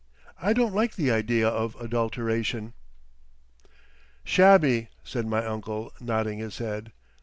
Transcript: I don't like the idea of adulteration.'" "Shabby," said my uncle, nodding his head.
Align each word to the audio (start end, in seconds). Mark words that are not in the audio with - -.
I 0.41 0.53
don't 0.53 0.73
like 0.73 0.95
the 0.95 1.11
idea 1.11 1.47
of 1.47 1.75
adulteration.'" 1.75 2.73
"Shabby," 4.23 4.87
said 5.03 5.27
my 5.27 5.45
uncle, 5.45 5.93
nodding 6.01 6.39
his 6.39 6.57
head. 6.57 6.91